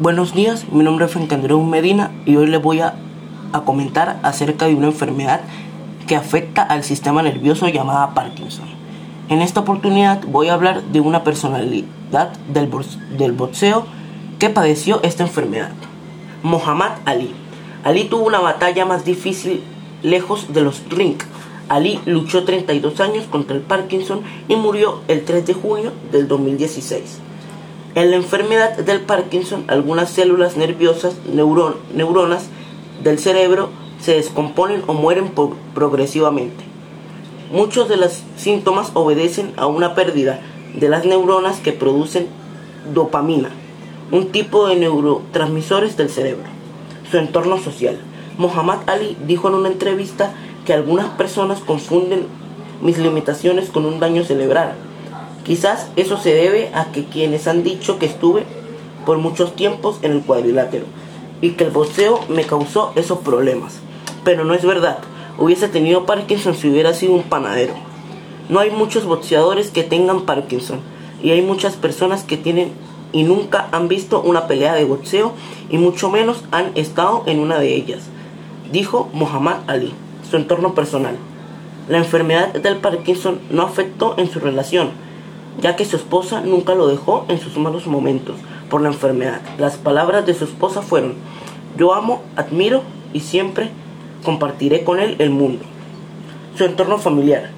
[0.00, 2.94] Buenos días, mi nombre es Frank Andreu Medina y hoy les voy a,
[3.52, 5.42] a, comentar acerca de una enfermedad
[6.08, 8.64] que afecta al sistema nervioso llamada Parkinson.
[9.28, 12.68] En esta oportunidad voy a hablar de una personalidad del,
[13.16, 13.86] del boxeo
[14.40, 15.70] que padeció esta enfermedad,
[16.42, 17.30] Muhammad Ali.
[17.84, 19.62] Ali tuvo una batalla más difícil
[20.02, 21.24] lejos de los rings.
[21.68, 27.20] Ali luchó 32 años contra el Parkinson y murió el 3 de junio del 2016.
[27.94, 32.48] En la enfermedad del Parkinson, algunas células nerviosas, neuronas
[33.04, 33.68] del cerebro,
[34.00, 35.30] se descomponen o mueren
[35.74, 36.64] progresivamente.
[37.52, 40.40] Muchos de los síntomas obedecen a una pérdida
[40.74, 42.26] de las neuronas que producen
[42.92, 43.50] dopamina,
[44.10, 46.46] un tipo de neurotransmisores del cerebro.
[47.12, 47.96] Su entorno social.
[48.38, 50.32] Muhammad Ali dijo en una entrevista
[50.66, 52.26] que algunas personas confunden
[52.82, 54.74] mis limitaciones con un daño cerebral
[55.44, 58.44] Quizás eso se debe a que quienes han dicho que estuve
[59.04, 60.86] por muchos tiempos en el cuadrilátero
[61.40, 63.78] y que el boxeo me causó esos problemas.
[64.24, 64.98] Pero no es verdad.
[65.38, 67.74] Hubiese tenido Parkinson si hubiera sido un panadero.
[68.48, 70.80] No hay muchos boxeadores que tengan Parkinson
[71.22, 72.72] y hay muchas personas que tienen
[73.12, 75.32] y nunca han visto una pelea de boxeo
[75.70, 78.02] y mucho menos han estado en una de ellas,
[78.72, 79.92] dijo Muhammad Ali,
[80.28, 81.16] su entorno personal.
[81.88, 84.90] La enfermedad del Parkinson no afectó en su relación,
[85.60, 88.36] ya que su esposa nunca lo dejó en sus malos momentos
[88.68, 89.40] por la enfermedad.
[89.58, 91.14] Las palabras de su esposa fueron,
[91.76, 93.70] yo amo, admiro y siempre
[94.24, 95.64] compartiré con él el mundo.
[96.56, 97.50] Su entorno familiar.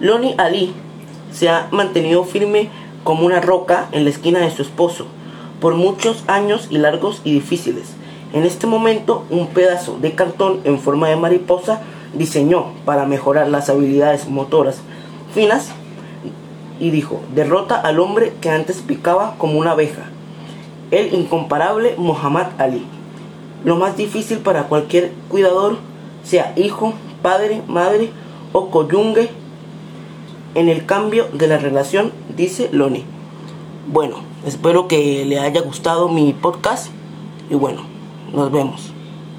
[0.00, 0.72] Loni Ali
[1.32, 2.70] se ha mantenido firme
[3.04, 5.06] como una roca en la esquina de su esposo
[5.60, 7.94] por muchos años y largos y difíciles.
[8.32, 11.80] En este momento, un pedazo de cartón en forma de mariposa
[12.14, 14.80] diseñó para mejorar las habilidades motoras
[15.34, 15.72] finas
[16.80, 20.04] y dijo, derrota al hombre que antes picaba como una abeja,
[20.90, 22.84] el incomparable Muhammad Ali.
[23.64, 25.78] Lo más difícil para cualquier cuidador,
[26.22, 28.10] sea hijo, padre, madre
[28.52, 29.30] o coyungue,
[30.54, 33.04] en el cambio de la relación, dice Loni.
[33.86, 34.16] Bueno,
[34.46, 36.88] espero que le haya gustado mi podcast
[37.50, 37.82] y bueno,
[38.32, 38.92] nos vemos.